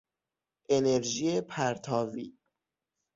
انرژی 0.69 1.41
پرتاوی 1.41 2.33